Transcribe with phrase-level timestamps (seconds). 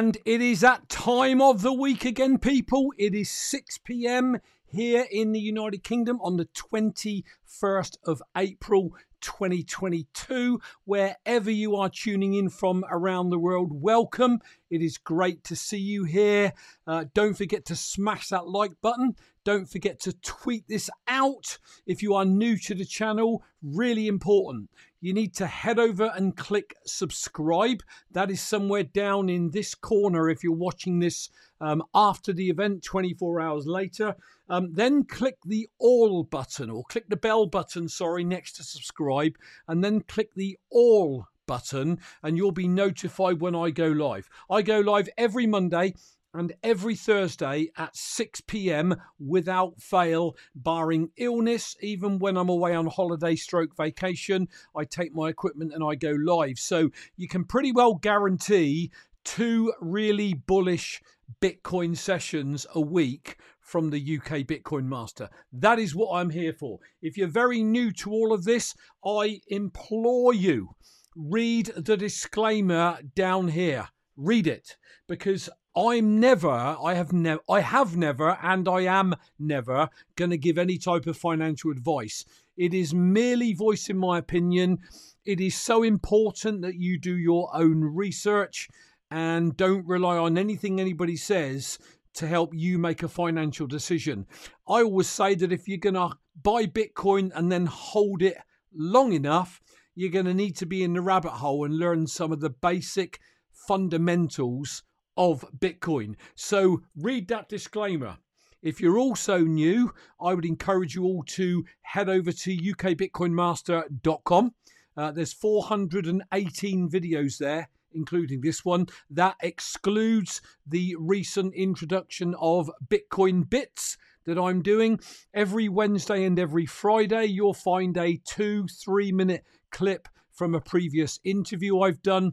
[0.00, 2.90] And it is that time of the week again, people.
[2.96, 4.38] It is 6 p.m.
[4.64, 10.58] here in the United Kingdom on the 21st of April 2022.
[10.86, 14.38] Wherever you are tuning in from around the world, welcome.
[14.70, 16.54] It is great to see you here.
[16.86, 19.16] Uh, don't forget to smash that like button.
[19.44, 23.42] Don't forget to tweet this out if you are new to the channel.
[23.62, 24.70] Really important.
[25.00, 27.82] You need to head over and click subscribe.
[28.10, 31.30] That is somewhere down in this corner if you're watching this
[31.60, 34.14] um, after the event, 24 hours later.
[34.48, 39.36] Um, then click the all button or click the bell button, sorry, next to subscribe,
[39.66, 44.28] and then click the all button, and you'll be notified when I go live.
[44.50, 45.94] I go live every Monday
[46.32, 48.96] and every Thursday at 6 p.m.
[49.18, 51.76] without fail, barring illness.
[51.80, 56.10] Even when I'm away on holiday stroke vacation, I take my equipment and I go
[56.10, 56.58] live.
[56.58, 58.90] So you can pretty well guarantee
[59.24, 61.02] two really bullish
[61.40, 65.28] Bitcoin sessions a week from the UK Bitcoin Master.
[65.52, 66.80] That is what I'm here for.
[67.02, 70.74] If you're very new to all of this, I implore you
[71.16, 73.88] read the disclaimer down here.
[74.16, 74.76] Read it
[75.08, 80.38] because I'm never, I have never, I have never, and I am never going to
[80.38, 82.24] give any type of financial advice.
[82.56, 84.78] It is merely voicing my opinion.
[85.24, 88.68] It is so important that you do your own research
[89.12, 91.78] and don't rely on anything anybody says
[92.14, 94.26] to help you make a financial decision.
[94.68, 98.38] I always say that if you're going to buy Bitcoin and then hold it
[98.74, 99.60] long enough,
[99.94, 102.50] you're going to need to be in the rabbit hole and learn some of the
[102.50, 103.20] basic
[103.52, 104.82] fundamentals
[105.16, 106.16] of Bitcoin.
[106.34, 108.18] So read that disclaimer.
[108.62, 114.54] If you're also new, I would encourage you all to head over to ukbitcoinmaster.com.
[114.96, 118.86] Uh, there's 418 videos there, including this one.
[119.08, 125.00] That excludes the recent introduction of Bitcoin Bits that I'm doing.
[125.32, 131.18] Every Wednesday and every Friday, you'll find a two, three minute clip from a previous
[131.24, 132.32] interview I've done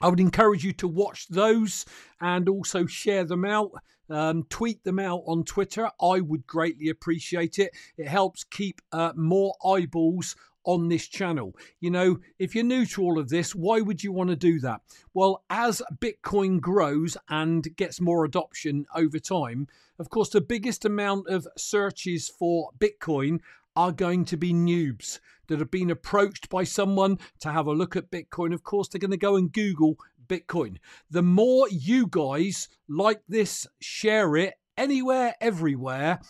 [0.00, 1.84] I would encourage you to watch those
[2.20, 3.72] and also share them out.
[4.10, 5.88] Um, tweet them out on Twitter.
[6.00, 7.70] I would greatly appreciate it.
[7.96, 11.56] It helps keep uh, more eyeballs on this channel.
[11.80, 14.60] You know, if you're new to all of this, why would you want to do
[14.60, 14.80] that?
[15.14, 19.66] Well, as Bitcoin grows and gets more adoption over time,
[19.98, 23.40] of course, the biggest amount of searches for Bitcoin
[23.76, 25.18] are going to be noobs
[25.48, 28.52] that have been approached by someone to have a look at Bitcoin.
[28.54, 29.96] Of course, they're going to go and Google
[30.26, 30.76] Bitcoin.
[31.10, 36.20] The more you guys like this, share it anywhere, everywhere,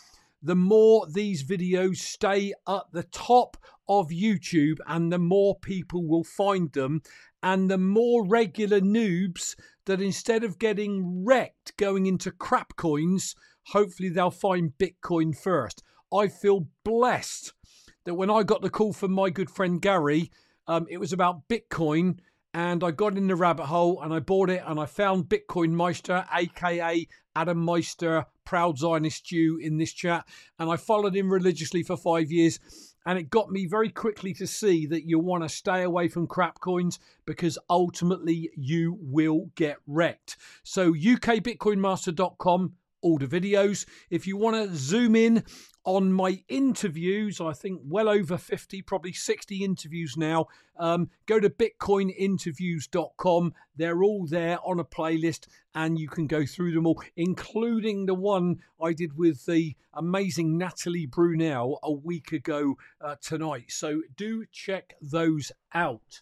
[0.43, 3.57] the more these videos stay at the top
[3.89, 7.03] of YouTube and the more people will find them.
[7.43, 13.35] And the more regular noobs that instead of getting wrecked going into crap coins,
[13.69, 15.83] hopefully they'll find Bitcoin first.
[16.13, 17.53] I feel blessed
[18.05, 20.31] that when I got the call from my good friend Gary,
[20.67, 22.19] um, it was about Bitcoin.
[22.55, 25.71] And I got in the rabbit hole and I bought it and I found Bitcoin
[25.71, 30.27] Meister, aka Adam Meister, proud Zionist Jew in this chat.
[30.59, 32.61] And I followed him religiously for five years.
[33.07, 36.27] And it got me very quickly to see that you want to stay away from
[36.27, 40.37] crap coins because ultimately you will get wrecked.
[40.63, 43.87] So, ukbitcoinmaster.com all the videos.
[44.11, 45.45] If you want to zoom in
[45.85, 51.51] on my interviews, I think well over 50, probably 60 interviews now, um, go to
[51.51, 53.55] bitcoininterviews.com.
[53.77, 58.15] They're all there on a playlist and you can go through them all, including the
[58.15, 63.71] one I did with the amazing Natalie Brunell a week ago uh, tonight.
[63.71, 66.21] So do check those out.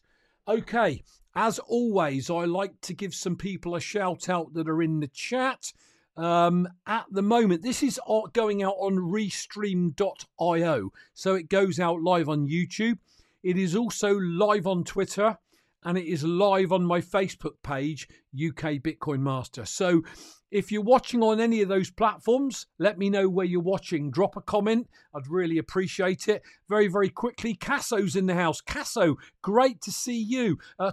[0.48, 1.03] Okay,
[1.34, 5.09] as always, I like to give some people a shout out that are in the
[5.09, 5.72] chat.
[6.16, 7.98] Um, at the moment, this is
[8.32, 10.91] going out on restream.io.
[11.15, 12.98] So it goes out live on YouTube.
[13.43, 15.39] It is also live on Twitter
[15.84, 19.65] and it is live on my Facebook page, UK Bitcoin Master.
[19.65, 20.03] So
[20.51, 24.10] if you're watching on any of those platforms, let me know where you're watching.
[24.10, 24.89] Drop a comment.
[25.15, 26.42] I'd really appreciate it.
[26.71, 28.61] Very, very quickly, Casso's in the house.
[28.61, 30.57] Casso, great to see you.
[30.78, 30.93] Uh,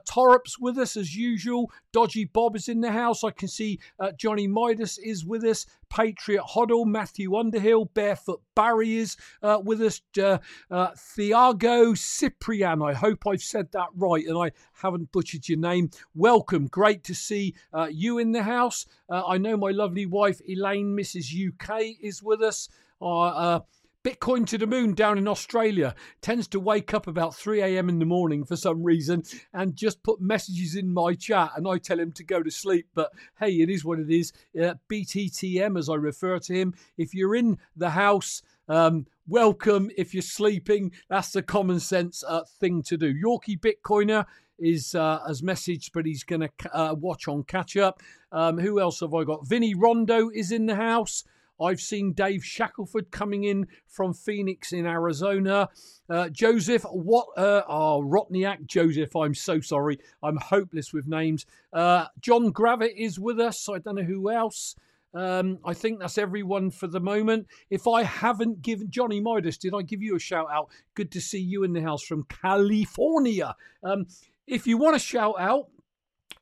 [0.59, 1.71] with us as usual.
[1.93, 3.23] Dodgy Bob is in the house.
[3.23, 5.67] I can see uh, Johnny Midas is with us.
[5.91, 10.01] Patriot Hoddle, Matthew Underhill, Barefoot Barry is uh, with us.
[10.19, 10.39] Uh,
[10.71, 15.91] uh, Thiago Ciprian, I hope I've said that right and I haven't butchered your name.
[16.15, 16.65] Welcome.
[16.65, 18.87] Great to see uh, you in the house.
[19.07, 21.31] Uh, I know my lovely wife Elaine, Mrs.
[21.49, 22.67] UK, is with us.
[22.99, 23.59] Uh,
[24.03, 27.89] Bitcoin to the moon down in Australia tends to wake up about 3 a.m.
[27.89, 29.23] in the morning for some reason
[29.53, 32.87] and just put messages in my chat and I tell him to go to sleep.
[32.93, 34.31] But hey, it is what it is.
[34.55, 36.73] Uh, BTTM, as I refer to him.
[36.97, 39.91] If you're in the house, um, welcome.
[39.97, 43.13] If you're sleeping, that's the common sense uh, thing to do.
[43.13, 44.25] Yorkie Bitcoiner
[44.59, 48.01] is uh, messaged, but he's going to uh, watch on catch up.
[48.31, 49.47] Um, who else have I got?
[49.47, 51.23] Vinny Rondo is in the house.
[51.61, 55.69] I've seen Dave Shackelford coming in from Phoenix in Arizona.
[56.09, 57.27] Uh, Joseph, what?
[57.35, 59.15] Uh, oh, Rotniak Joseph.
[59.15, 59.99] I'm so sorry.
[60.21, 61.45] I'm hopeless with names.
[61.73, 63.67] Uh, John Gravitt is with us.
[63.69, 64.75] I don't know who else.
[65.13, 67.47] Um, I think that's everyone for the moment.
[67.69, 70.69] If I haven't given Johnny Midas, did I give you a shout out?
[70.93, 73.55] Good to see you in the house from California.
[73.83, 74.05] Um,
[74.45, 75.69] if you want to shout out,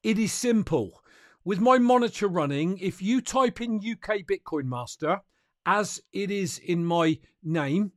[0.04, 1.02] it is simple
[1.46, 5.22] with my monitor running, if you type in UK Bitcoin Master
[5.64, 7.92] as it is in my name,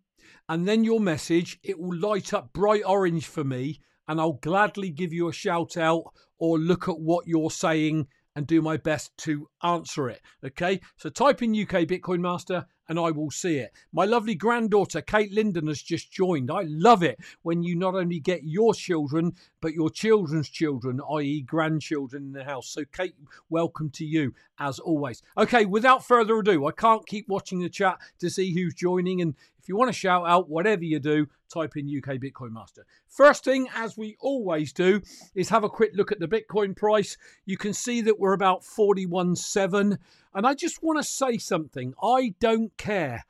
[0.50, 4.90] and then your message, it will light up bright orange for me, and I'll gladly
[4.90, 6.04] give you a shout out
[6.38, 8.06] or look at what you're saying
[8.36, 10.20] and do my best to answer it.
[10.44, 13.72] Okay, so type in UK Bitcoin Master and I will see it.
[13.92, 16.50] My lovely granddaughter, Kate Linden, has just joined.
[16.50, 21.42] I love it when you not only get your children, but your children's children, i.e.,
[21.42, 22.68] grandchildren in the house.
[22.68, 23.14] So, Kate,
[23.50, 25.22] welcome to you as always.
[25.36, 29.20] Okay, without further ado, I can't keep watching the chat to see who's joining.
[29.20, 32.84] And if you want to shout out, whatever you do, type in UK Bitcoin Master.
[33.08, 35.00] First thing, as we always do,
[35.34, 37.16] is have a quick look at the Bitcoin price.
[37.44, 39.98] You can see that we're about 41.7.
[40.34, 41.94] And I just want to say something.
[42.02, 43.24] I don't care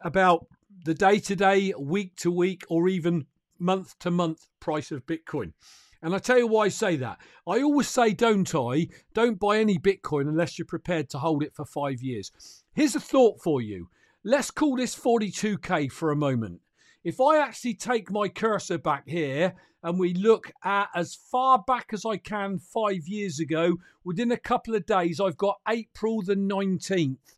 [0.00, 0.46] about
[0.84, 3.26] the day to day, week to week, or even
[3.58, 5.52] month to month price of Bitcoin.
[6.02, 7.18] And I tell you why I say that.
[7.46, 8.88] I always say, don't I?
[9.12, 12.32] Don't buy any Bitcoin unless you're prepared to hold it for five years.
[12.72, 13.88] Here's a thought for you.
[14.24, 16.60] Let's call this 42K for a moment.
[17.04, 21.90] If I actually take my cursor back here and we look at as far back
[21.92, 26.34] as I can five years ago, within a couple of days, I've got April the
[26.34, 27.36] 19th,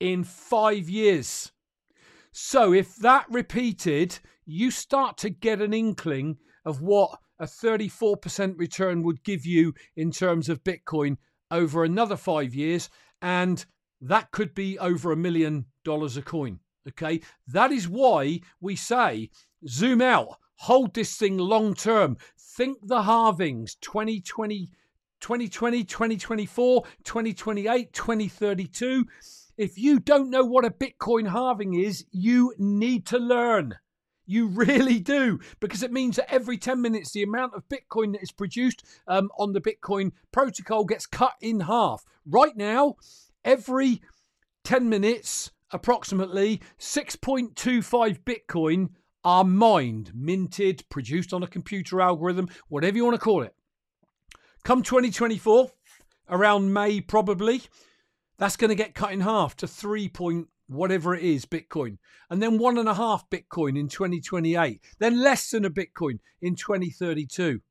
[0.01, 1.53] in five years.
[2.33, 9.03] So if that repeated, you start to get an inkling of what a 34% return
[9.03, 11.17] would give you in terms of Bitcoin
[11.51, 12.91] over another five years.
[13.23, 13.65] And
[14.01, 16.61] that could be over a million dollars a coin.
[16.89, 17.21] Okay.
[17.47, 19.31] That is why we say
[19.67, 22.17] zoom out, hold this thing long term.
[22.39, 24.71] Think the halvings 2020,
[25.21, 29.07] 2020, 2024, 2028, 2032
[29.59, 33.75] if you don't know what a Bitcoin halving is, you need to learn.
[34.25, 38.23] You really do, because it means that every 10 minutes, the amount of Bitcoin that
[38.23, 42.05] is produced um, on the Bitcoin protocol gets cut in half.
[42.25, 42.97] Right now,
[43.49, 44.03] every
[44.65, 48.91] 10 minutes, approximately 6.25 Bitcoin
[49.25, 53.55] are mined, minted, produced on a computer algorithm, whatever you want to call it.
[54.65, 55.71] Come 2024,
[56.29, 57.63] around May probably,
[58.37, 61.97] that's going to get cut in half to three point whatever it is Bitcoin,
[62.29, 66.55] and then one and a half Bitcoin in 2028, then less than a Bitcoin in
[66.55, 67.63] 2032.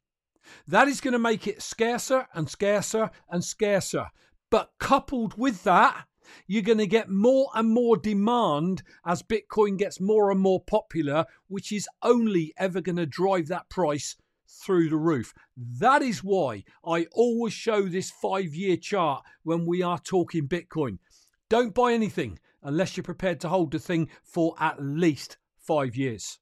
[0.67, 4.07] That is going to make it scarcer and scarcer and scarcer.
[4.49, 6.05] But coupled with that,
[6.45, 11.25] you're going to get more and more demand as Bitcoin gets more and more popular,
[11.47, 14.15] which is only ever going to drive that price
[14.47, 15.33] through the roof.
[15.55, 20.99] That is why I always show this five year chart when we are talking Bitcoin.
[21.49, 26.39] Don't buy anything unless you're prepared to hold the thing for at least five years.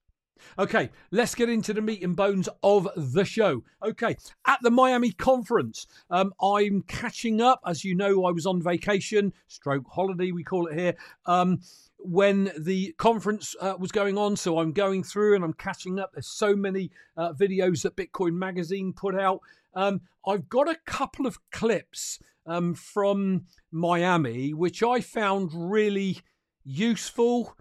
[0.57, 3.63] Okay, let's get into the meat and bones of the show.
[3.83, 4.15] Okay,
[4.45, 7.61] at the Miami conference, um, I'm catching up.
[7.65, 10.95] As you know, I was on vacation, stroke holiday, we call it here.
[11.25, 11.59] Um,
[12.05, 14.35] when the conference uh, was going on.
[14.35, 16.11] So I'm going through and I'm catching up.
[16.13, 19.39] There's so many uh, videos that Bitcoin Magazine put out.
[19.73, 26.19] Um, I've got a couple of clips um, from Miami, which I found really
[26.63, 27.57] useful,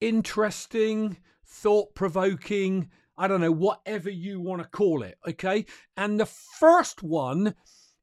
[0.00, 1.18] interesting,
[1.52, 2.88] thought provoking.
[3.16, 5.18] I don't know, whatever you want to call it.
[5.28, 5.66] Okay.
[5.96, 7.54] And the first one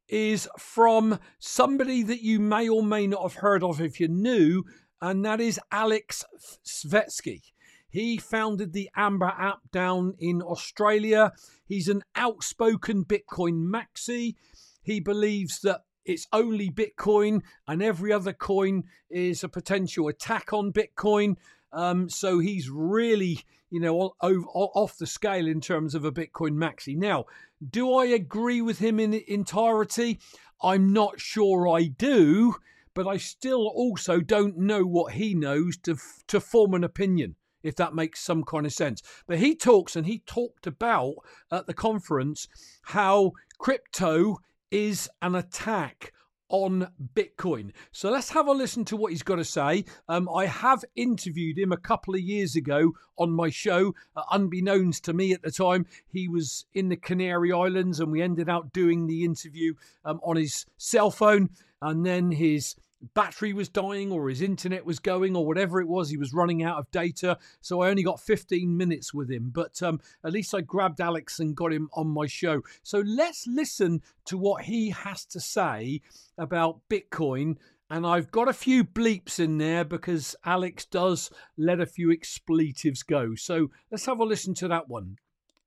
[0.07, 4.63] is from somebody that you may or may not have heard of if you're new,
[5.01, 6.23] and that is Alex
[6.65, 7.41] Svetski.
[7.89, 11.31] He founded the Amber app down in Australia.
[11.65, 14.35] He's an outspoken Bitcoin maxi.
[14.81, 20.71] He believes that it's only Bitcoin and every other coin is a potential attack on
[20.71, 21.35] Bitcoin.
[21.71, 26.95] Um, so he's really, you know, off the scale in terms of a Bitcoin maxi.
[26.95, 27.25] Now,
[27.67, 30.19] do I agree with him in entirety?
[30.61, 32.55] I'm not sure I do,
[32.93, 35.97] but I still also don't know what he knows to
[36.27, 39.01] to form an opinion if that makes some kind of sense.
[39.27, 41.15] But he talks and he talked about
[41.51, 42.47] at the conference
[42.83, 44.39] how crypto
[44.71, 46.13] is an attack
[46.49, 47.71] on Bitcoin.
[47.91, 49.85] So let's have a listen to what he's got to say.
[50.07, 53.93] Um, I have interviewed him a couple of years ago on my show.
[54.15, 58.21] Uh, unbeknownst to me at the time, he was in the Canary Islands and we
[58.21, 61.49] ended up doing the interview um, on his cell phone.
[61.81, 62.75] And then his
[63.13, 66.63] battery was dying or his internet was going or whatever it was he was running
[66.63, 70.53] out of data so i only got 15 minutes with him but um, at least
[70.53, 74.89] i grabbed alex and got him on my show so let's listen to what he
[74.89, 76.01] has to say
[76.37, 77.55] about bitcoin
[77.91, 83.01] and I've got a few bleeps in there because Alex does let a few expletives
[83.01, 83.33] go.
[83.33, 85.17] So let's have a listen to that one.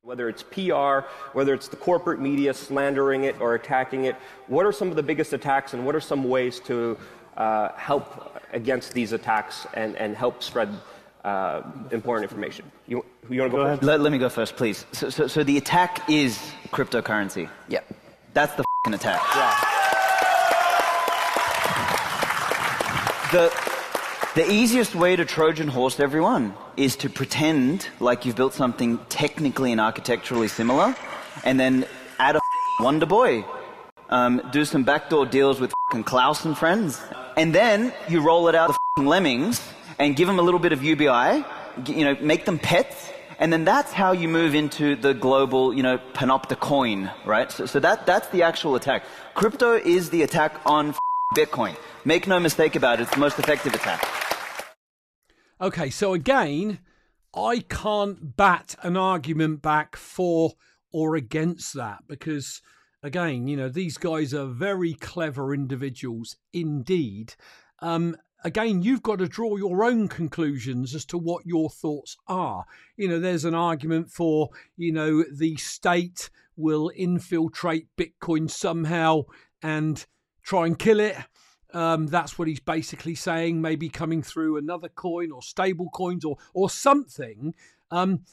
[0.03, 4.73] Whether it's PR, whether it's the corporate media slandering it or attacking it, what are
[4.73, 6.97] some of the biggest attacks and what are some ways to
[7.37, 10.69] uh, help against these attacks and, and help spread
[11.25, 12.71] uh, important information.
[12.87, 14.87] You, you want to go, go Let, let, me go first, please.
[14.93, 17.49] So, so, so, the attack is cryptocurrency.
[17.69, 17.81] Yeah.
[18.35, 19.21] That's the attack.
[19.35, 19.69] Yeah.
[23.31, 23.53] The,
[24.35, 29.73] the easiest way to Trojan horse everyone is to pretend like you've built something technically
[29.73, 30.95] and architecturally similar
[31.45, 31.87] and then
[32.19, 32.41] add a
[32.81, 33.45] Wonder Boy.
[34.11, 35.73] Um, do some backdoor deals with
[36.05, 37.01] Klaus and friends
[37.37, 39.61] and then you roll it out the lemmings
[39.99, 41.45] and give them a little bit of UBI,
[41.87, 45.83] you know, make them pets, and then that's how you move into the global, you
[45.83, 47.51] know, panopta coin, right?
[47.51, 49.05] So, so that, that's the actual attack.
[49.35, 50.95] Crypto is the attack on
[51.35, 51.77] Bitcoin.
[52.05, 54.07] Make no mistake about it, it's the most effective attack.
[55.61, 56.81] Okay, so again,
[57.35, 60.53] I can't bat an argument back for
[60.93, 62.61] or against that because
[63.02, 67.35] again, you know, these guys are very clever individuals indeed.
[67.80, 72.64] Um, again, you've got to draw your own conclusions as to what your thoughts are.
[72.97, 79.23] You know, there's an argument for, you know, the state will infiltrate Bitcoin somehow
[79.62, 80.04] and
[80.42, 81.16] try and kill it.
[81.73, 83.61] Um, that's what he's basically saying.
[83.61, 87.54] Maybe coming through another coin or stable coins or or something.
[87.90, 88.25] Um,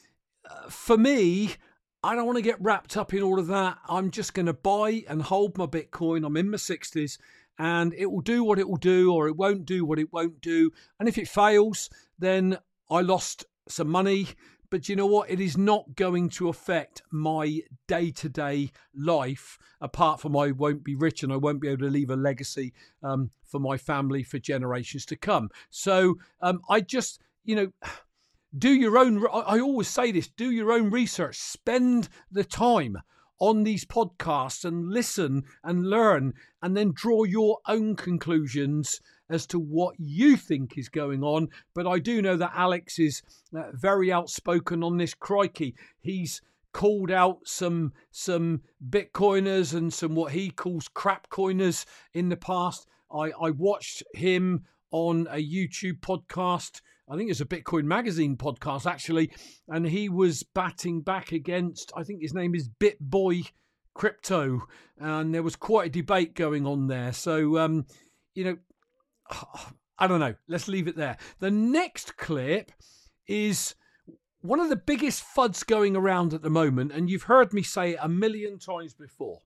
[0.50, 1.56] uh, for me,
[2.02, 3.78] I don't want to get wrapped up in all of that.
[3.90, 6.26] I'm just going to buy and hold my Bitcoin.
[6.26, 7.18] I'm in my 60s
[7.58, 10.40] and it will do what it will do or it won't do what it won't
[10.40, 10.72] do.
[10.98, 12.58] And if it fails, then
[12.90, 14.30] I lost some money.
[14.70, 15.30] But you know what?
[15.30, 20.86] It is not going to affect my day to day life, apart from I won't
[20.86, 22.72] be rich and I won't be able to leave a legacy
[23.04, 25.50] um, for my family for generations to come.
[25.70, 27.72] So um, I just, you know
[28.58, 31.38] do your own i always say this do your own research.
[31.38, 32.98] Spend the time
[33.40, 39.60] on these podcasts and listen and learn and then draw your own conclusions as to
[39.60, 41.50] what you think is going on.
[41.74, 43.22] But i do know that alex is
[43.56, 45.14] uh, very outspoken on this.
[45.14, 46.42] Crikey he's
[46.72, 52.88] called out some some bitcoiners and some what he calls crap coiners in the past.
[53.12, 58.86] I i watched him on a youtube podcast I think it's a Bitcoin Magazine podcast
[58.86, 59.32] actually,
[59.68, 63.50] and he was batting back against I think his name is BitBoy
[63.96, 64.62] Crypto,
[65.00, 67.12] and there was quite a debate going on there.
[67.12, 67.86] So um,
[68.36, 68.58] you know,
[69.98, 70.36] I don't know.
[70.48, 71.18] Let's leave it there.
[71.40, 72.72] The next clip
[73.28, 73.76] is
[74.42, 77.92] one of the biggest fuds going around at the moment, and you've heard me say
[77.92, 79.40] it a million times before,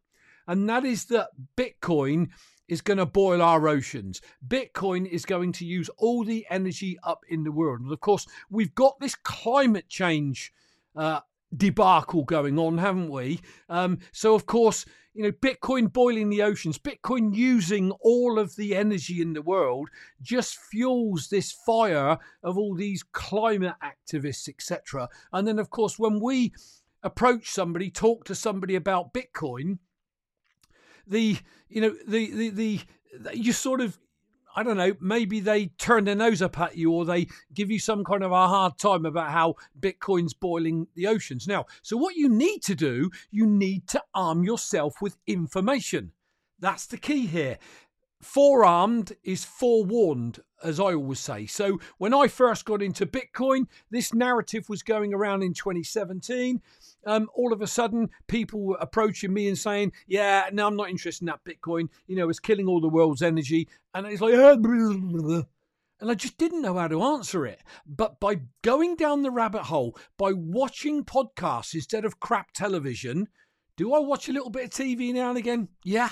[0.48, 2.28] and that is that Bitcoin
[2.68, 4.22] is going to boil our oceans.
[4.46, 7.82] Bitcoin is going to use all the energy up in the world.
[7.82, 10.54] And of course, we've got this climate change
[10.96, 11.22] uh,
[11.56, 13.40] debacle going on, haven't we?
[13.70, 18.76] Um, so, of course, you know, Bitcoin boiling the oceans, Bitcoin using all of the
[18.76, 19.90] energy in the world
[20.22, 25.08] just fuels this fire of all these climate activists, etc.
[25.32, 26.54] And then, of course, when we
[27.04, 29.78] approach somebody, talk to somebody about Bitcoin,
[31.08, 31.38] the
[31.70, 33.98] you know the the the, you sort of
[34.56, 37.80] I don't know, maybe they turn their nose up at you or they give you
[37.80, 41.48] some kind of a hard time about how Bitcoin's boiling the oceans.
[41.48, 46.12] Now, so what you need to do, you need to arm yourself with information.
[46.60, 47.58] That's the key here.
[48.24, 51.46] Forearmed is forewarned, as I always say.
[51.46, 56.62] So when I first got into Bitcoin, this narrative was going around in 2017
[57.06, 60.90] um, all of a sudden people were approaching me and saying, "Yeah, no, I'm not
[60.90, 61.90] interested in that Bitcoin.
[62.08, 65.46] You know, it's killing all the world's energy." And it's like, and
[66.00, 67.62] And I just didn't know how to answer it.
[67.86, 73.30] But by going down the rabbit hole, by watching podcasts instead of crap television,
[73.78, 75.70] do I watch a little bit of TV now and again?
[75.86, 76.10] Yeah.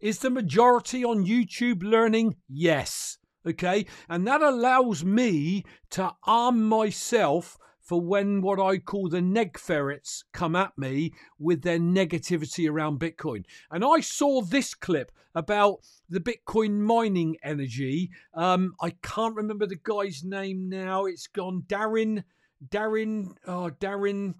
[0.00, 2.36] Is the majority on YouTube learning?
[2.48, 3.18] Yes.
[3.46, 3.86] Okay.
[4.08, 10.24] And that allows me to arm myself for when what I call the neg ferrets
[10.32, 13.44] come at me with their negativity around Bitcoin.
[13.70, 15.78] And I saw this clip about
[16.08, 18.10] the Bitcoin mining energy.
[18.32, 21.06] Um, I can't remember the guy's name now.
[21.06, 22.24] It's gone Darren,
[22.68, 24.34] Darren, oh, Darren.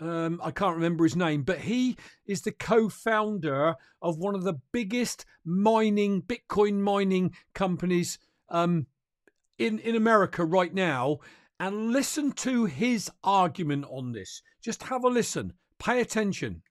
[0.00, 4.60] Um, I can't remember his name, but he is the co-founder of one of the
[4.72, 8.86] biggest mining Bitcoin mining companies um,
[9.58, 11.18] in in America right now,
[11.58, 14.42] and listen to his argument on this.
[14.62, 15.54] Just have a listen.
[15.78, 16.62] Pay attention.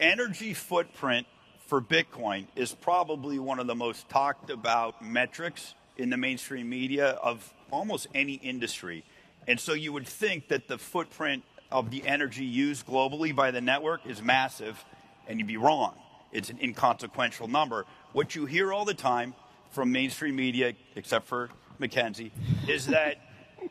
[0.00, 1.26] Energy footprint
[1.66, 7.10] for Bitcoin is probably one of the most talked about metrics in the mainstream media
[7.22, 9.04] of almost any industry.
[9.46, 13.60] And so you would think that the footprint of the energy used globally by the
[13.60, 14.82] network is massive,
[15.26, 15.92] and you'd be wrong.
[16.30, 17.84] It's an inconsequential number.
[18.12, 19.34] What you hear all the time
[19.72, 21.50] from mainstream media, except for
[21.80, 22.30] McKinsey,
[22.68, 23.16] is that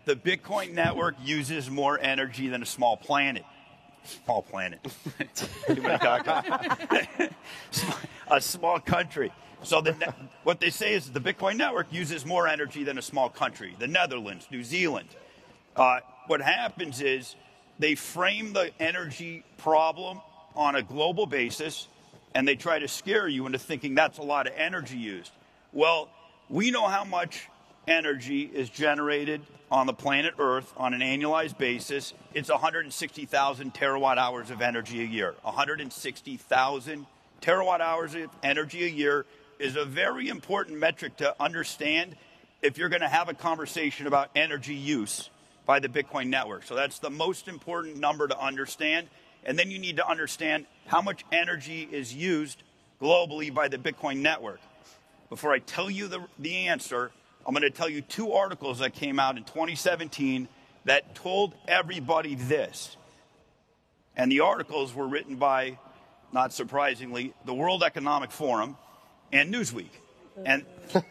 [0.04, 3.46] the Bitcoin network uses more energy than a small planet.
[4.26, 4.86] Small planet.
[8.30, 9.32] a small country.
[9.64, 13.30] So the, what they say is the Bitcoin network uses more energy than a small
[13.30, 13.78] country.
[13.80, 15.08] The Netherlands, New Zealand.
[15.74, 17.38] Uh, what happens is
[17.80, 20.20] they frame the energy problem
[20.56, 21.88] on a global basis,
[22.36, 25.32] and they try to scare you into thinking that's a lot of energy used.
[25.72, 26.10] Well,
[26.50, 27.50] we know how much
[27.88, 32.14] energy is generated on the planet Earth on an annualized basis.
[32.34, 35.34] It's 160,000 terawatt hours of energy a year.
[35.42, 37.06] 160,000
[37.42, 39.26] terawatt hours of energy a year
[39.60, 42.16] is a very important metric to understand
[42.62, 45.30] if you're going to have a conversation about energy use
[45.66, 46.64] by the Bitcoin network.
[46.64, 49.08] So that's the most important number to understand.
[49.46, 52.64] And then you need to understand how much energy is used
[53.02, 54.60] globally by the Bitcoin network.
[55.30, 57.12] Before I tell you the, the answer,
[57.46, 60.48] I'm going to tell you two articles that came out in 2017
[60.86, 62.96] that told everybody this.
[64.16, 65.80] And the articles were written by,
[66.32, 68.78] not surprisingly, the World Economic Forum
[69.32, 69.90] and Newsweek.
[70.46, 70.66] And,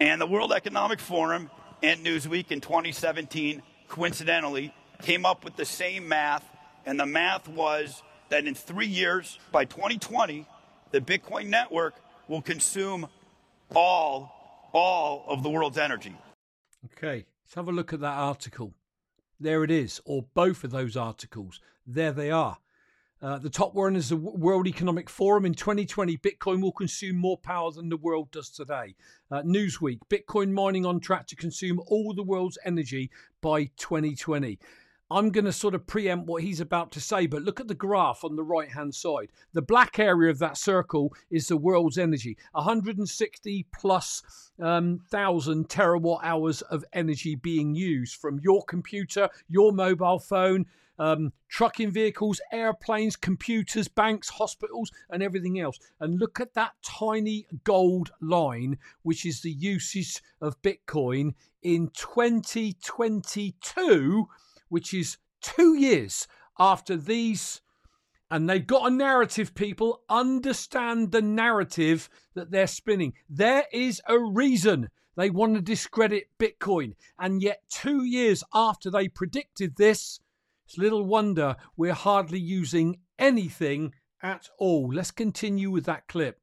[0.00, 1.50] and the World Economic Forum
[1.82, 6.44] and Newsweek in 2017, coincidentally, came up with the same math.
[6.86, 10.46] And the math was that in three years, by 2020,
[10.90, 11.94] the Bitcoin network
[12.28, 13.08] will consume
[13.74, 16.16] all, all of the world's energy.
[16.86, 18.74] Okay, let's have a look at that article.
[19.40, 21.60] There it is, or both of those articles.
[21.86, 22.58] There they are.
[23.20, 25.44] Uh, the top one is the World Economic Forum.
[25.44, 28.94] In 2020, Bitcoin will consume more power than the world does today.
[29.28, 34.60] Uh, Newsweek, Bitcoin mining on track to consume all the world's energy by 2020.
[35.10, 37.74] I'm going to sort of preempt what he's about to say, but look at the
[37.74, 39.30] graph on the right hand side.
[39.54, 44.22] The black area of that circle is the world's energy 160 plus
[44.60, 50.66] um, thousand terawatt hours of energy being used from your computer, your mobile phone.
[51.00, 55.78] Um, trucking vehicles, airplanes, computers, banks, hospitals, and everything else.
[56.00, 64.26] And look at that tiny gold line, which is the usage of Bitcoin in 2022
[64.68, 66.26] which is two years
[66.58, 67.60] after these.
[68.30, 70.02] And they've got a narrative, people.
[70.08, 73.14] Understand the narrative that they're spinning.
[73.28, 76.94] There is a reason they want to discredit Bitcoin.
[77.18, 80.20] And yet, two years after they predicted this,
[80.66, 84.92] it's little wonder we're hardly using anything at all.
[84.92, 86.38] Let's continue with that clip.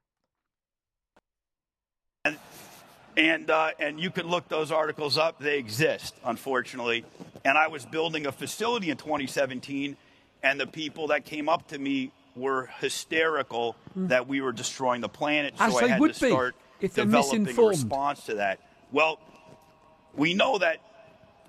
[3.49, 5.39] Uh, and you can look those articles up.
[5.39, 7.05] They exist, unfortunately.
[7.43, 9.95] And I was building a facility in 2017,
[10.43, 14.09] and the people that came up to me were hysterical mm.
[14.09, 15.53] that we were destroying the planet.
[15.59, 18.59] As so I had to start if developing a response to that.
[18.91, 19.19] Well,
[20.15, 20.79] we know that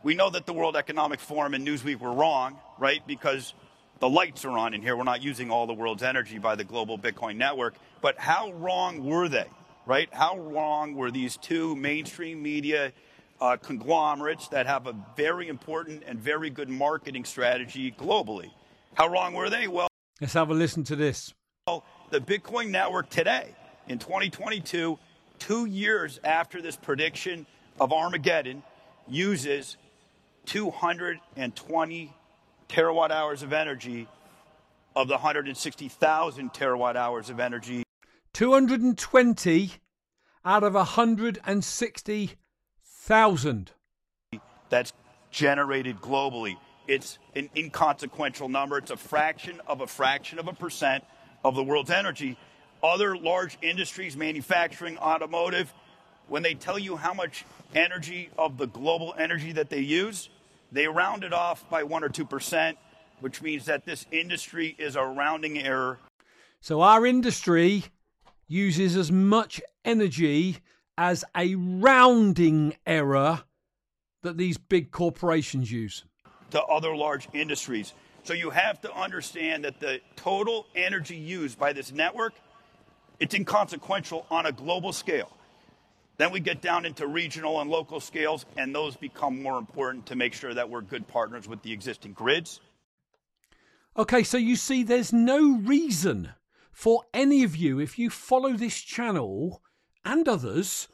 [0.03, 3.05] we know that the World Economic Forum and Newsweek were wrong, right?
[3.07, 3.55] Because
[3.99, 4.97] the lights are on in here.
[4.97, 7.75] We're not using all the world's energy by the global Bitcoin network.
[8.01, 9.47] But how wrong were they?
[9.87, 10.09] Right?
[10.13, 12.93] How wrong were these two mainstream media
[13.41, 18.51] uh, conglomerates that have a very important and very good marketing strategy globally?
[18.95, 19.69] How wrong were they?
[19.69, 19.89] Well,
[20.21, 21.33] let's have a listen to this.
[21.67, 23.55] Well, the Bitcoin network today,
[23.89, 24.99] in 2022,
[25.39, 27.47] two years after this prediction
[27.81, 28.63] of Armageddon,
[29.09, 29.77] uses
[30.47, 32.15] 220
[32.69, 34.09] terawatt hours of energy
[34.97, 37.86] of the 160,000 terawatt hours of energy
[38.37, 39.73] 220
[40.45, 43.71] out of 160,000.
[44.69, 44.93] That's
[45.31, 46.59] generated globally.
[46.87, 48.77] It's an inconsequential number.
[48.77, 51.03] It's a fraction of a fraction of a percent
[51.47, 52.37] of the world's energy.
[52.83, 55.73] Other large industries, manufacturing, automotive,
[56.29, 60.29] when they tell you how much energy of the global energy that they use,
[60.71, 62.77] they round it off by one or two percent,
[63.21, 65.99] which means that this industry is a rounding error.
[66.61, 67.85] So our industry
[68.49, 70.59] uses as much energy
[70.99, 73.43] as a rounding error
[74.23, 76.05] that these big corporations use.
[76.51, 77.93] To other large industries.
[78.23, 82.35] So you have to understand that the total energy used by this network,
[83.21, 85.31] it's inconsequential on a global scale.
[86.17, 90.17] Then we get down into regional and local scales, and those become more important to
[90.17, 92.61] make sure that we're good partners with the existing grids.
[93.97, 96.31] Okay, so you see, there's no reason
[96.77, 99.63] for any of you, if you follow this channel
[100.05, 100.89] and others,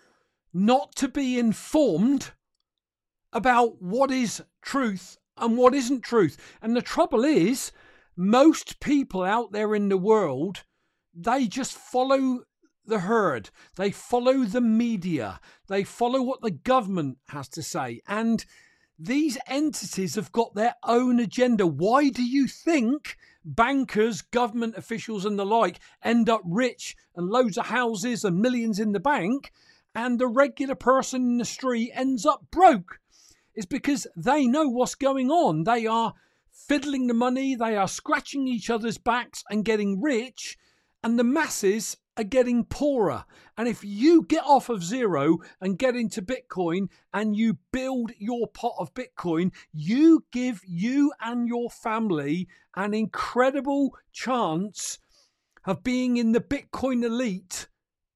[0.54, 2.30] not to be informed
[3.32, 6.36] about what is truth and what isn't truth.
[6.62, 7.72] And the trouble is,
[8.14, 10.62] most people out there in the world,
[11.12, 12.44] they just follow
[12.86, 13.50] the herd.
[13.74, 15.40] They follow the media.
[15.66, 18.02] They follow what the government has to say.
[18.06, 18.44] And
[18.96, 21.66] these entities have got their own agenda.
[21.66, 27.58] Why do you think bankers, government officials, and the like end up rich and loads
[27.58, 29.52] of houses and millions in the bank,
[29.94, 32.98] and the regular person in the street ends up broke?
[33.54, 35.64] It's because they know what's going on.
[35.64, 36.14] They are
[36.50, 40.56] fiddling the money, they are scratching each other's backs and getting rich,
[41.02, 43.24] and the masses are getting poorer.
[43.56, 48.46] And if you get off of zero and get into Bitcoin and you build your
[48.48, 54.98] pot of Bitcoin, you give you and your family an incredible chance
[55.64, 57.68] of being in the Bitcoin elite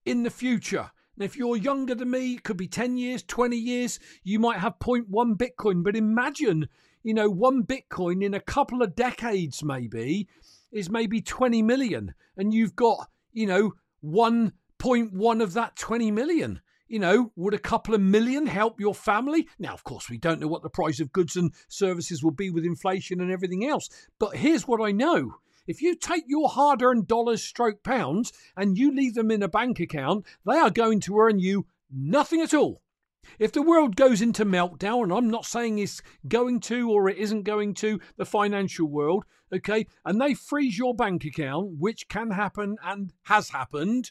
[0.05, 0.91] in the future.
[1.17, 4.59] And if you're younger than me, it could be 10 years, 20 years, you might
[4.59, 5.83] have 0.1 Bitcoin.
[5.83, 6.69] But imagine,
[7.03, 10.29] you know, one Bitcoin in a couple of decades, maybe,
[10.71, 12.15] is maybe 20 million.
[12.37, 13.73] And you've got, you know,
[14.07, 16.61] 1.1 of that 20 million.
[16.89, 19.49] You know, would a couple of million help your family?
[19.59, 22.49] Now, of course, we don't know what the price of goods and services will be
[22.49, 23.89] with inflation and everything else.
[24.21, 25.35] But here's what I know.
[25.67, 29.49] If you take your hard earned dollars stroke pounds and you leave them in a
[29.49, 32.83] bank account, they are going to earn you nothing at all.
[33.39, 37.19] If the world goes into meltdown, and I'm not saying it's going to or it
[37.19, 42.31] isn't going to, the financial world, okay, and they freeze your bank account, which can
[42.31, 44.11] happen and has happened,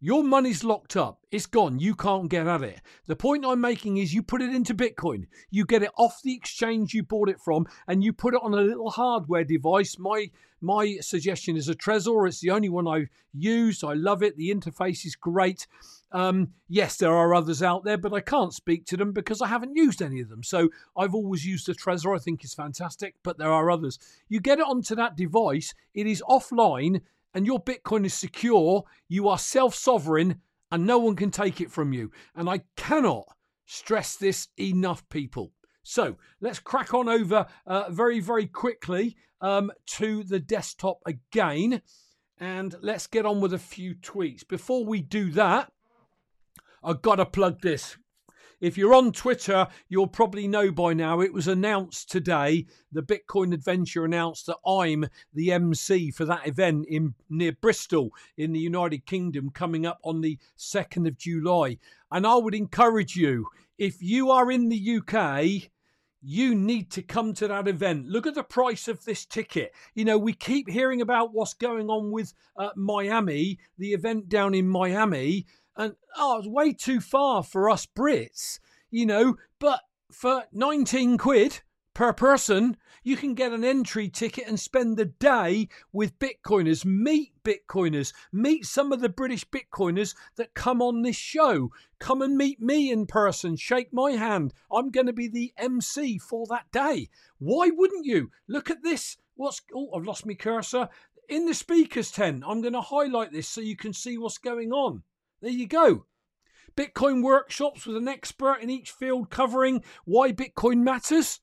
[0.00, 1.20] your money's locked up.
[1.30, 1.78] It's gone.
[1.78, 2.82] You can't get at it.
[3.06, 5.28] The point I'm making is you put it into Bitcoin.
[5.50, 8.52] You get it off the exchange you bought it from and you put it on
[8.52, 9.98] a little hardware device.
[9.98, 12.28] My my suggestion is a Trezor.
[12.28, 13.82] It's the only one I've used.
[13.82, 14.36] I love it.
[14.36, 15.66] The interface is great.
[16.14, 19.48] Um, yes, there are others out there, but I can't speak to them because I
[19.48, 20.44] haven't used any of them.
[20.44, 22.14] So I've always used the Trezor.
[22.14, 23.98] I think it's fantastic, but there are others.
[24.28, 27.00] You get it onto that device, it is offline
[27.34, 31.72] and your Bitcoin is secure, you are self sovereign and no one can take it
[31.72, 32.12] from you.
[32.36, 33.26] And I cannot
[33.66, 35.52] stress this enough, people.
[35.82, 41.82] So let's crack on over uh, very, very quickly um, to the desktop again.
[42.38, 44.46] And let's get on with a few tweets.
[44.46, 45.72] Before we do that,
[46.84, 47.96] I've got to plug this.
[48.60, 52.66] If you're on Twitter, you'll probably know by now it was announced today.
[52.92, 58.52] The Bitcoin Adventure announced that I'm the MC for that event in near Bristol in
[58.52, 61.78] the United Kingdom coming up on the 2nd of July.
[62.10, 65.70] And I would encourage you, if you are in the UK,
[66.22, 68.06] you need to come to that event.
[68.06, 69.72] Look at the price of this ticket.
[69.94, 74.54] You know, we keep hearing about what's going on with uh, Miami, the event down
[74.54, 75.44] in Miami
[75.76, 78.58] and oh, it's way too far for us Brits,
[78.90, 79.36] you know.
[79.58, 81.62] But for 19 quid
[81.94, 87.32] per person, you can get an entry ticket and spend the day with Bitcoiners, meet
[87.44, 91.70] Bitcoiners, meet some of the British Bitcoiners that come on this show.
[91.98, 94.54] Come and meet me in person, shake my hand.
[94.72, 97.08] I'm going to be the MC for that day.
[97.38, 98.30] Why wouldn't you?
[98.48, 99.16] Look at this.
[99.34, 100.88] What's oh, I've lost my cursor.
[101.28, 104.72] In the speakers tent, I'm going to highlight this so you can see what's going
[104.72, 105.02] on.
[105.40, 106.06] There you go.
[106.76, 111.40] Bitcoin workshops with an expert in each field covering why Bitcoin matters,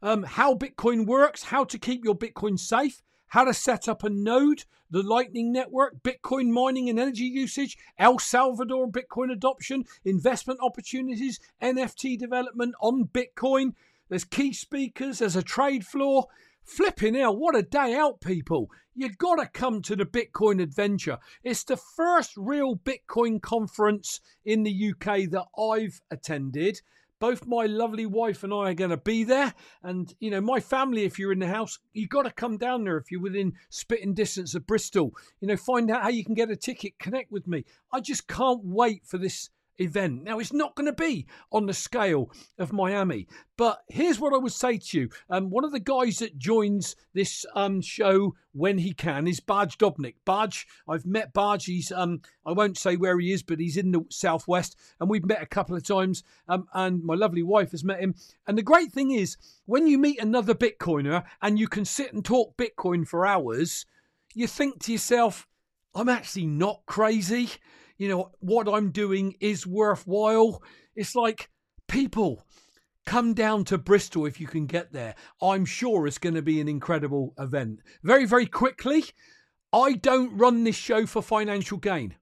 [0.00, 4.08] um, how Bitcoin works, how to keep your Bitcoin safe, how to set up a
[4.08, 11.40] node, the Lightning Network, Bitcoin mining and energy usage, El Salvador Bitcoin adoption, investment opportunities,
[11.60, 13.72] NFT development on Bitcoin.
[14.08, 16.28] There's key speakers, there's a trade floor,
[16.64, 18.70] Flipping hell, what a day out, people.
[18.94, 21.18] You've gotta come to the Bitcoin adventure.
[21.42, 26.80] It's the first real Bitcoin conference in the UK that I've attended.
[27.20, 29.54] Both my lovely wife and I are going to be there.
[29.82, 32.84] And, you know, my family, if you're in the house, you've got to come down
[32.84, 35.12] there if you're within spitting distance of Bristol.
[35.40, 37.64] You know, find out how you can get a ticket, connect with me.
[37.92, 40.22] I just can't wait for this event.
[40.22, 44.38] Now, it's not going to be on the scale of Miami, but here's what I
[44.38, 45.08] would say to you.
[45.30, 49.78] Um, one of the guys that joins this um, show when he can is Barge
[49.78, 50.14] Dobnik.
[50.24, 51.66] Barge, I've met Barge.
[51.66, 55.24] He's, um, I won't say where he is, but he's in the southwest, and we've
[55.24, 56.22] met a couple of times.
[56.48, 58.14] Um, and my lovely wife has met him.
[58.46, 62.24] And the great thing is, when you meet another Bitcoiner and you can sit and
[62.24, 63.86] talk Bitcoin for hours,
[64.34, 65.46] you think to yourself,
[65.94, 67.50] I'm actually not crazy
[67.96, 70.62] you know, what I'm doing is worthwhile.
[70.96, 71.50] It's like,
[71.88, 72.44] people,
[73.06, 75.14] come down to Bristol if you can get there.
[75.40, 77.80] I'm sure it's going to be an incredible event.
[78.02, 79.04] Very, very quickly,
[79.72, 82.14] I don't run this show for financial gain,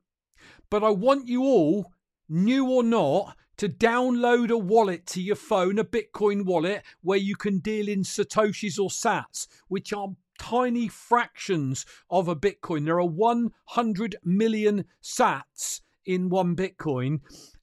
[0.70, 1.92] but I want you all,
[2.28, 7.37] new or not, to download a wallet to your phone, a Bitcoin wallet, where you
[7.37, 12.84] can deal in Satoshis or Sats, which are tiny fractions of a Bitcoin.
[12.84, 17.20] There are 100 million sats in one Bitcoin.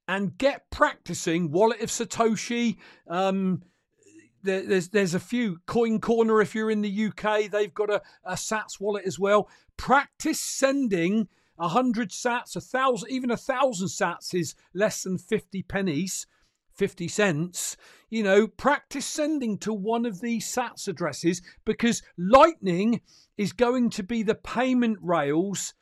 [0.08, 2.78] And get practicing Wallet of Satoshi.
[3.08, 3.62] Um,
[4.42, 7.52] there, there's there's a few CoinCorner if you're in the UK.
[7.52, 9.50] They've got a, a Sats wallet as well.
[9.78, 11.28] Practice sending
[11.60, 16.26] a hundred Sats, a thousand, even a thousand Sats is less than fifty pennies.
[16.80, 17.76] 50 cents,
[18.10, 23.02] you know, practice sending to one of these SATS addresses because Lightning
[23.38, 25.74] is going to be the payment rails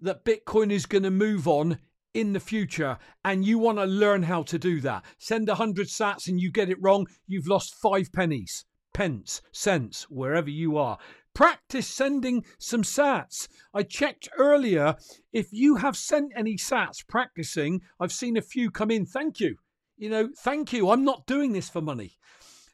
[0.00, 1.78] that Bitcoin is going to move on
[2.14, 5.04] in the future and you want to learn how to do that.
[5.18, 10.50] Send 100 sats and you get it wrong, you've lost five pennies, pence, cents, wherever
[10.50, 10.98] you are.
[11.32, 13.46] Practice sending some sats.
[13.72, 14.96] I checked earlier.
[15.32, 19.06] If you have sent any sats practicing, I've seen a few come in.
[19.06, 19.58] Thank you.
[20.00, 20.88] You know, thank you.
[20.88, 22.16] I'm not doing this for money.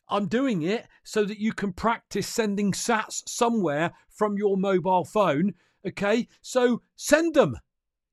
[0.09, 5.55] I'm doing it so that you can practice sending sats somewhere from your mobile phone.
[5.85, 7.57] Okay, so send them.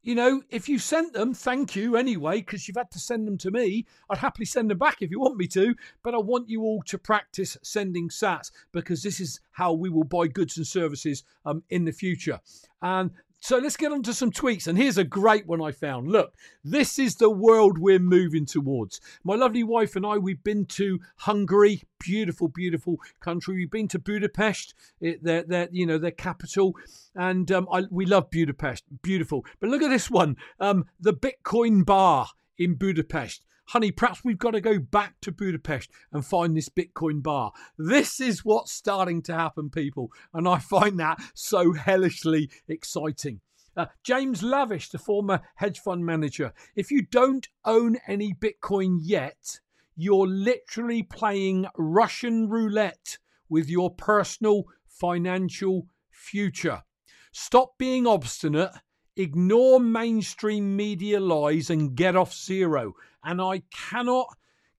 [0.01, 3.37] You know, if you sent them, thank you anyway, because you've had to send them
[3.37, 3.85] to me.
[4.09, 6.81] I'd happily send them back if you want me to, but I want you all
[6.87, 11.61] to practice sending sats because this is how we will buy goods and services um,
[11.69, 12.39] in the future.
[12.81, 13.11] And
[13.43, 14.67] so let's get on to some tweets.
[14.67, 16.07] And here's a great one I found.
[16.07, 19.01] Look, this is the world we're moving towards.
[19.25, 23.55] My lovely wife and I, we've been to Hungary, beautiful, beautiful country.
[23.55, 26.77] We've been to Budapest, their, their you know, their capital,
[27.15, 29.45] and um, I, we love Budapest, beautiful.
[29.59, 34.51] But look at this one, um, the Bitcoin bar in Budapest honey, perhaps we've got
[34.51, 37.51] to go back to Budapest and find this Bitcoin bar.
[37.77, 40.11] This is what's starting to happen, people.
[40.33, 43.41] And I find that so hellishly exciting.
[43.75, 49.59] Uh, James Lavish, the former hedge fund manager, if you don't own any Bitcoin yet,
[49.95, 53.17] you're literally playing Russian roulette
[53.49, 56.83] with your personal financial future.
[57.31, 58.71] Stop being obstinate,
[59.15, 64.27] ignore mainstream media lies, and get off zero and I cannot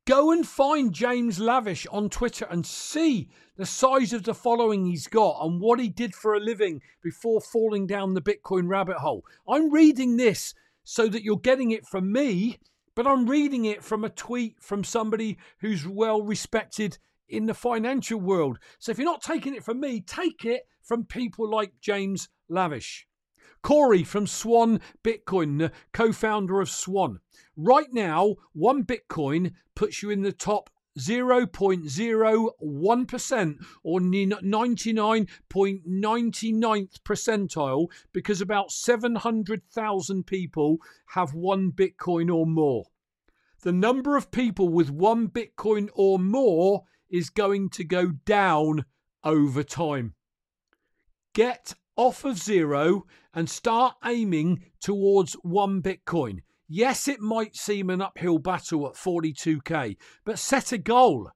[0.06, 5.06] go and find James Lavish on Twitter and see the size of the following he's
[5.06, 9.24] got and what he did for a living before falling down the Bitcoin rabbit hole.
[9.48, 12.58] I'm reading this so that you're getting it from me,
[12.94, 18.20] but I'm reading it from a tweet from somebody who's well respected in the financial
[18.20, 18.58] world.
[18.78, 23.06] So if you're not taking it from me, take it from people like James Lavish.
[23.62, 27.20] Cory from Swan Bitcoin, co founder of Swan.
[27.56, 38.70] Right now, one Bitcoin puts you in the top 0.01% or 99.99th percentile because about
[38.70, 40.78] 700,000 people
[41.08, 42.84] have one Bitcoin or more.
[43.62, 48.84] The number of people with one Bitcoin or more is going to go down
[49.24, 50.14] over time.
[51.32, 56.40] Get off of zero and start aiming towards one Bitcoin.
[56.68, 61.30] Yes, it might seem an uphill battle at 42k, but set a goal.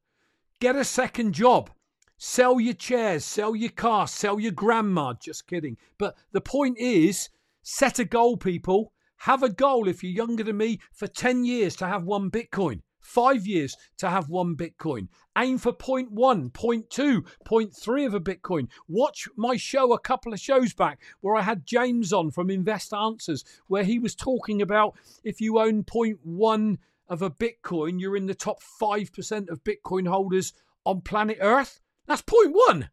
[0.61, 1.71] Get a second job.
[2.17, 5.15] Sell your chairs, sell your car, sell your grandma.
[5.23, 5.77] Just kidding.
[5.99, 7.29] But the point is
[7.63, 8.93] set a goal, people.
[9.23, 12.81] Have a goal if you're younger than me for 10 years to have one Bitcoin
[13.09, 15.09] five years to have one Bitcoin.
[15.37, 18.69] Aim for 0.1, 0.2, 0.3 of a Bitcoin.
[18.87, 22.93] Watch my show a couple of shows back where I had James on from Invest
[22.93, 26.77] Answers, where he was talking about if you own point 0.1
[27.09, 30.53] of a Bitcoin, you're in the top 5% of Bitcoin holders
[30.85, 31.81] on planet Earth.
[32.07, 32.89] That's point 0.1.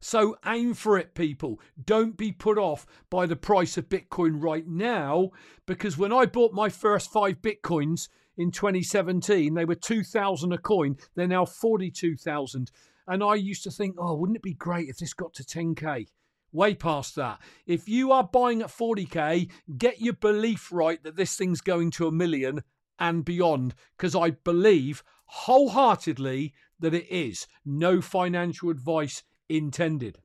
[0.00, 1.60] So aim for it, people.
[1.84, 5.30] Don't be put off by the price of Bitcoin right now,
[5.66, 10.96] because when I bought my first five Bitcoins in 2017, they were 2,000 a coin.
[11.14, 12.70] They're now 42,000.
[13.06, 16.06] And I used to think, oh, wouldn't it be great if this got to 10K?
[16.52, 17.40] Way past that.
[17.66, 22.06] If you are buying at 40K, get your belief right that this thing's going to
[22.06, 22.62] a million
[22.98, 27.46] and beyond, because I believe wholeheartedly that it is.
[27.66, 30.18] No financial advice intended.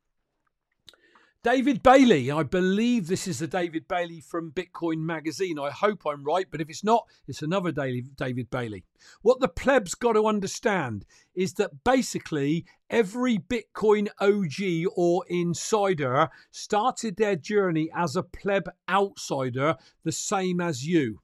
[1.43, 5.59] David Bailey, I believe this is the David Bailey from Bitcoin Magazine.
[5.59, 8.85] I hope I'm right, but if it's not, it's another David Bailey.
[9.23, 17.17] What the plebs got to understand is that basically every Bitcoin OG or insider started
[17.17, 19.75] their journey as a pleb outsider,
[20.05, 21.19] the same as you.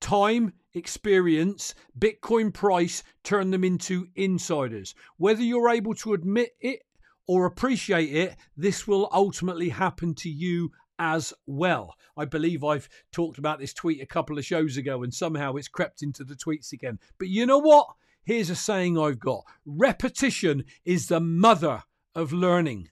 [0.00, 4.96] Time, experience, Bitcoin price turn them into insiders.
[5.18, 6.80] Whether you're able to admit it
[7.26, 11.94] or appreciate it, this will ultimately happen to you as well.
[12.16, 15.68] I believe I've talked about this tweet a couple of shows ago and somehow it's
[15.68, 16.98] crept into the tweets again.
[17.18, 17.86] But you know what?
[18.24, 21.82] Here's a saying I've got repetition is the mother
[22.14, 22.88] of learning.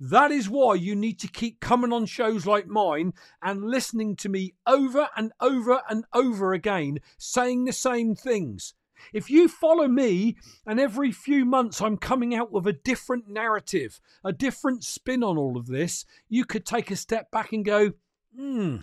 [0.00, 4.28] That is why you need to keep coming on shows like mine and listening to
[4.28, 8.74] me over and over and over again saying the same things.
[9.12, 10.36] If you follow me
[10.66, 15.36] and every few months I'm coming out with a different narrative, a different spin on
[15.36, 17.92] all of this, you could take a step back and go,
[18.36, 18.76] hmm,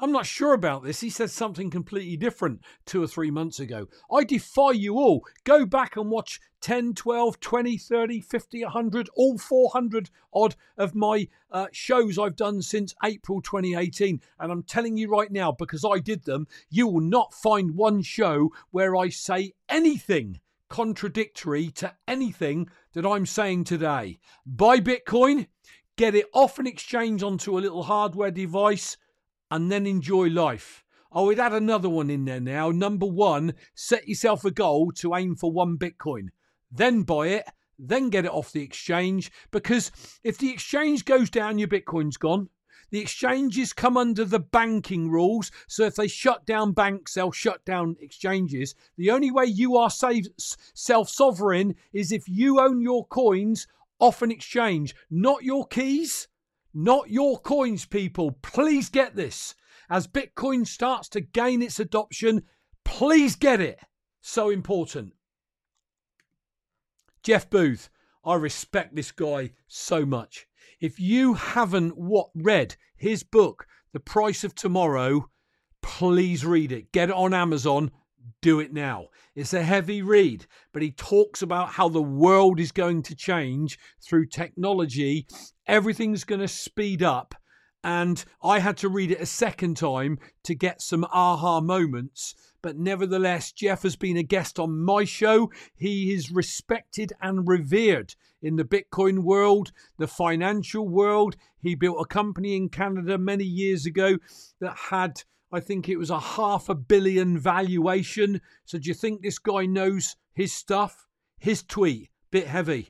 [0.00, 1.00] I'm not sure about this.
[1.00, 3.88] He said something completely different two or three months ago.
[4.12, 5.24] I defy you all.
[5.42, 11.26] Go back and watch 10, 12, 20, 30, 50, 100, all 400 odd of my
[11.50, 14.20] uh, shows I've done since April 2018.
[14.38, 18.02] And I'm telling you right now, because I did them, you will not find one
[18.02, 24.20] show where I say anything contradictory to anything that I'm saying today.
[24.46, 25.48] Buy Bitcoin,
[25.96, 28.96] get it off an exchange onto a little hardware device
[29.50, 30.84] and then enjoy life.
[31.10, 32.70] Oh, we'd add another one in there now.
[32.70, 36.28] Number one, set yourself a goal to aim for one Bitcoin.
[36.70, 37.46] Then buy it,
[37.78, 39.32] then get it off the exchange.
[39.50, 39.90] Because
[40.22, 42.50] if the exchange goes down, your Bitcoin's gone.
[42.90, 45.50] The exchanges come under the banking rules.
[45.66, 48.74] So if they shut down banks, they'll shut down exchanges.
[48.96, 53.66] The only way you are self sovereign is if you own your coins
[53.98, 56.28] off an exchange, not your keys
[56.80, 58.38] not your coins, people.
[58.40, 59.56] Please get this.
[59.90, 62.44] As Bitcoin starts to gain its adoption,
[62.84, 63.80] please get it.
[64.20, 65.14] So important.
[67.24, 67.90] Jeff Booth,
[68.24, 70.46] I respect this guy so much.
[70.80, 75.30] If you haven't what read his book, The Price of Tomorrow,
[75.82, 76.92] please read it.
[76.92, 77.90] Get it on Amazon.
[78.40, 79.08] Do it now.
[79.34, 83.80] It's a heavy read, but he talks about how the world is going to change
[84.00, 85.26] through technology
[85.68, 87.34] everything's going to speed up.
[87.84, 92.34] And I had to read it a second time to get some aha moments.
[92.60, 95.52] But nevertheless, Jeff has been a guest on my show.
[95.76, 101.36] He is respected and revered in the Bitcoin world, the financial world.
[101.60, 104.18] He built a company in Canada many years ago
[104.60, 108.40] that had, I think it was a half a billion valuation.
[108.64, 111.06] So do you think this guy knows his stuff?
[111.38, 112.88] His tweet, bit heavy.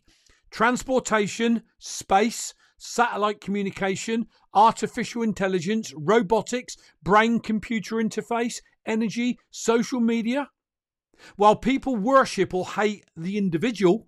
[0.51, 10.49] Transportation, space, satellite communication, artificial intelligence, robotics, brain computer interface, energy, social media.
[11.37, 14.07] While people worship or hate the individual,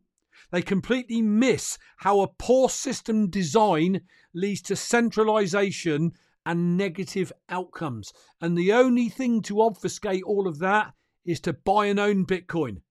[0.52, 4.02] they completely miss how a poor system design
[4.32, 6.12] leads to centralization
[6.46, 8.12] and negative outcomes.
[8.40, 12.82] And the only thing to obfuscate all of that is to buy and own Bitcoin.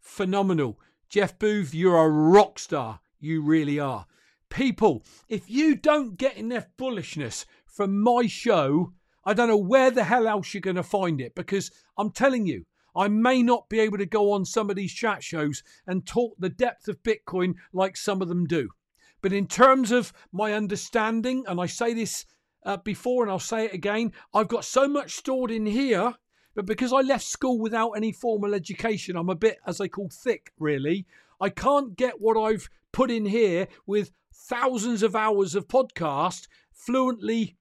[0.00, 0.78] Phenomenal.
[1.08, 3.00] Jeff Booth, you're a rock star.
[3.18, 4.06] You really are
[4.48, 8.92] people, if you don't get enough bullishness from my show,
[9.24, 12.46] I don't know where the hell else you're going to find it because I'm telling
[12.46, 16.06] you, I may not be able to go on some of these chat shows and
[16.06, 18.70] talk the depth of Bitcoin like some of them do.
[19.20, 22.24] But in terms of my understanding, and I say this
[22.64, 26.14] uh, before and I'll say it again, I've got so much stored in here.
[26.54, 30.08] But because I left school without any formal education, I'm a bit, as they call,
[30.10, 31.06] thick, really.
[31.38, 34.10] I can't get what I've put in here with
[34.48, 37.56] thousands of hours of podcast fluently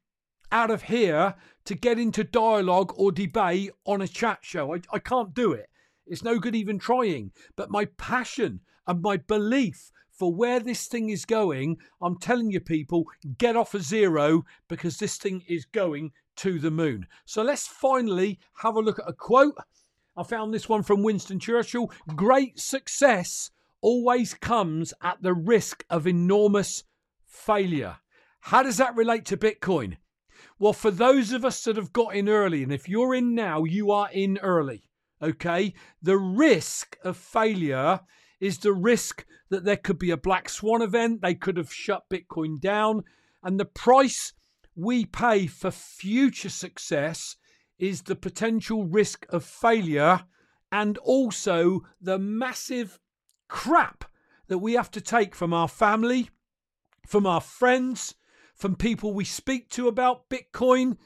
[0.52, 4.76] out of here to get into dialogue or debate on a chat show.
[4.76, 5.70] I, I can't do it.
[6.06, 7.32] It's no good even trying.
[7.56, 12.60] But my passion and my belief for where this thing is going, I'm telling you,
[12.60, 13.06] people,
[13.38, 17.08] get off a zero because this thing is going to the moon.
[17.26, 19.58] So let's finally have a look at a quote.
[20.16, 23.52] I found this one from Winston Churchill Great success
[23.86, 26.84] always comes at the risk of enormous
[27.24, 27.98] failure.
[28.40, 29.98] How does that relate to Bitcoin?
[30.58, 33.64] Well, for those of us that have got in early, and if you're in now,
[33.64, 34.90] you are in early,
[35.22, 35.76] okay?
[36.02, 38.00] The risk of failure
[38.40, 41.22] is the risk that there could be a black swan event.
[41.22, 43.04] They could have shut Bitcoin down.
[43.44, 44.34] And the price
[44.76, 47.36] we pay for future success
[47.78, 50.24] is the potential risk of failure
[50.72, 53.00] and also the massive
[53.48, 54.06] crap
[54.48, 56.30] that we have to take from our family,
[57.06, 58.16] from our friends,
[58.54, 60.98] from people we speak to about Bitcoin.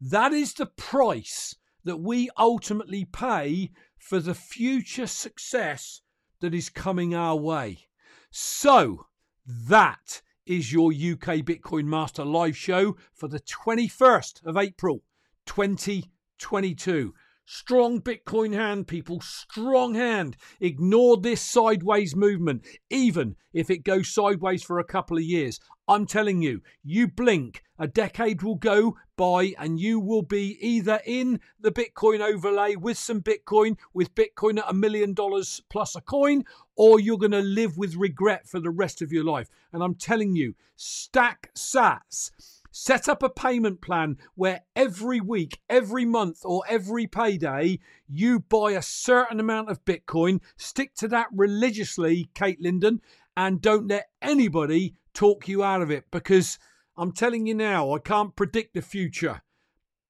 [0.00, 6.00] That is the price that we ultimately pay for the future success
[6.40, 7.86] that is coming our way.
[8.30, 9.06] So,
[9.46, 15.02] that is your UK Bitcoin Master live show for the 21st of April
[15.46, 17.14] 2022.
[17.48, 19.20] Strong Bitcoin hand, people.
[19.20, 20.36] Strong hand.
[20.60, 25.60] Ignore this sideways movement, even if it goes sideways for a couple of years.
[25.86, 31.00] I'm telling you, you blink, a decade will go by, and you will be either
[31.06, 36.00] in the Bitcoin overlay with some Bitcoin, with Bitcoin at a million dollars plus a
[36.00, 36.42] coin,
[36.74, 39.48] or you're going to live with regret for the rest of your life.
[39.72, 42.32] And I'm telling you, stack sats
[42.78, 48.72] Set up a payment plan where every week, every month, or every payday, you buy
[48.72, 50.42] a certain amount of Bitcoin.
[50.58, 53.00] Stick to that religiously, Kate Linden,
[53.34, 56.58] and don't let anybody talk you out of it because
[56.98, 59.40] I'm telling you now, I can't predict the future.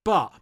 [0.04, 0.32] But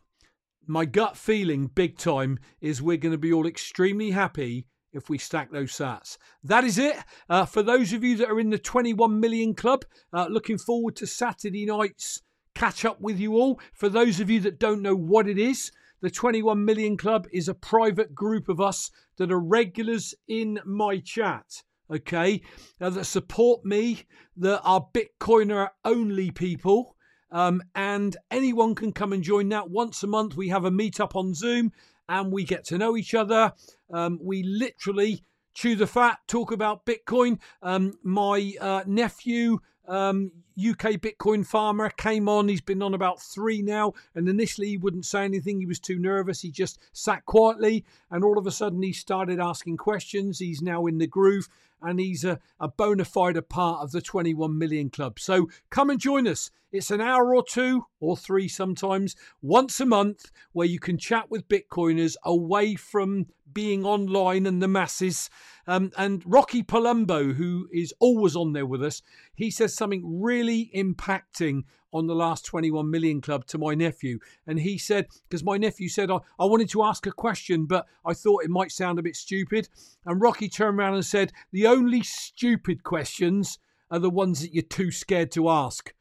[0.67, 4.65] my gut feeling, big time, is we're going to be all extremely happy
[4.95, 6.17] if we stack those sats.
[6.43, 6.97] That is it.
[7.29, 10.97] Uh, for those of you that are in the 21 million club, uh, looking forward
[10.97, 12.23] to Saturday night's
[12.55, 13.61] catch up with you all.
[13.73, 17.49] For those of you that don't know what it is, the 21 million club is
[17.49, 21.63] a private group of us that are regulars in my chat.
[21.91, 22.41] Okay,
[22.81, 24.05] uh, that support me,
[24.37, 26.97] that are Bitcoiner only people.
[27.31, 30.37] Um, and anyone can come and join that once a month.
[30.37, 31.73] We have a meetup on Zoom
[32.09, 33.53] and we get to know each other.
[33.93, 35.23] Um, we literally
[35.55, 37.39] chew the fat, talk about Bitcoin.
[37.63, 42.49] Um, my uh, nephew, um, UK Bitcoin farmer, came on.
[42.49, 43.93] He's been on about three now.
[44.15, 45.61] And initially, he wouldn't say anything.
[45.61, 46.41] He was too nervous.
[46.41, 47.85] He just sat quietly.
[48.11, 50.39] And all of a sudden, he started asking questions.
[50.39, 51.49] He's now in the groove
[51.85, 55.19] and he's a, a bona fide part of the 21 million club.
[55.19, 56.51] So come and join us.
[56.73, 61.31] It's an hour or two or three sometimes once a month where you can chat
[61.31, 65.31] with Bitcoiners away from being online and the masses.
[65.69, 69.03] Um, and Rocky Palumbo, who is always on there with us,
[69.37, 70.44] he says something really
[70.75, 74.19] impacting on the last 21 million club to my nephew.
[74.47, 77.87] And he said, because my nephew said, I, I wanted to ask a question, but
[78.05, 79.69] I thought it might sound a bit stupid.
[80.05, 83.59] And Rocky turned around and said, the only stupid questions
[83.91, 85.95] are the ones that you're too scared to ask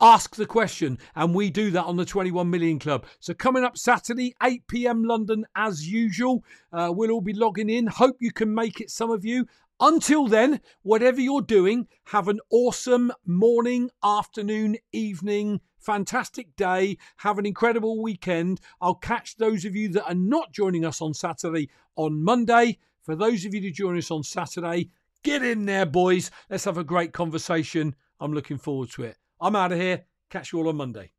[0.00, 3.78] ask the question and we do that on the 21 million club so coming up
[3.78, 8.52] saturday 8 p.m london as usual uh, we'll all be logging in hope you can
[8.52, 9.46] make it some of you
[9.80, 16.96] until then whatever you're doing have an awesome morning afternoon evening fantastic day.
[17.18, 18.58] Have an incredible weekend.
[18.80, 22.78] I'll catch those of you that are not joining us on saturday on monday.
[23.02, 24.90] For those of you to join us on saturday
[25.22, 26.30] get in there boys.
[26.48, 27.96] Let's have a great conversation.
[28.20, 29.16] I'm looking forward to it.
[29.40, 30.04] I'm out of here.
[30.30, 31.13] Catch you all on Monday.